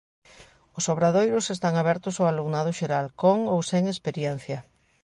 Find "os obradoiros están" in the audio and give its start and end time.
0.77-1.73